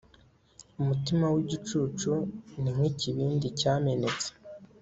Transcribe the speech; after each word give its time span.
umutima 0.81 1.25
w'igicucu 1.33 2.11
ni 2.61 2.69
nk'ikibindi 2.75 3.47
cyamenetse 3.59 4.29